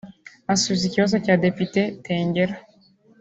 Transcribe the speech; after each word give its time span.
Asubiza 0.53 0.83
ikibazo 0.85 1.15
cya 1.25 1.35
Depite 1.43 1.81
Tengera 2.05 2.53